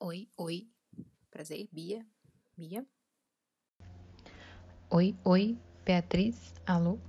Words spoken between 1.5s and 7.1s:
Bia. Bia. Oi, oi, Beatriz. Alô?